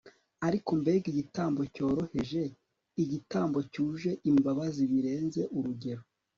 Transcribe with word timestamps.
ariko 0.47 0.69
mbega 0.81 1.05
igitambo 1.13 1.61
cyoroheje, 1.73 2.41
igitambo 3.03 3.59
cyuje 3.71 4.11
imbabazi 4.31 4.81
birenze 4.91 5.41
urugero 5.57 6.03